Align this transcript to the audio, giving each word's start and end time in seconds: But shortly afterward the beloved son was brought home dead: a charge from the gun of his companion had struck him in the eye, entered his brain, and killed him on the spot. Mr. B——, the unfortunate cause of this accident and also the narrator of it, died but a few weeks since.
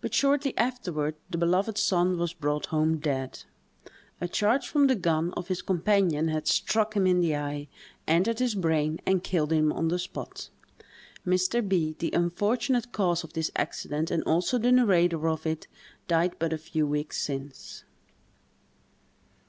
But 0.00 0.14
shortly 0.14 0.56
afterward 0.56 1.16
the 1.28 1.38
beloved 1.38 1.76
son 1.76 2.18
was 2.18 2.32
brought 2.32 2.66
home 2.66 2.98
dead: 2.98 3.42
a 4.20 4.28
charge 4.28 4.68
from 4.68 4.86
the 4.86 4.94
gun 4.94 5.32
of 5.32 5.48
his 5.48 5.60
companion 5.60 6.28
had 6.28 6.46
struck 6.46 6.94
him 6.94 7.04
in 7.04 7.18
the 7.18 7.34
eye, 7.34 7.66
entered 8.06 8.38
his 8.38 8.54
brain, 8.54 9.00
and 9.04 9.24
killed 9.24 9.52
him 9.52 9.72
on 9.72 9.88
the 9.88 9.98
spot. 9.98 10.50
Mr. 11.26 11.68
B——, 11.68 11.96
the 11.98 12.12
unfortunate 12.12 12.92
cause 12.92 13.24
of 13.24 13.32
this 13.32 13.50
accident 13.56 14.08
and 14.12 14.22
also 14.22 14.56
the 14.56 14.70
narrator 14.70 15.28
of 15.28 15.44
it, 15.44 15.66
died 16.06 16.36
but 16.38 16.52
a 16.52 16.58
few 16.58 16.86
weeks 16.86 17.20
since. 17.20 17.82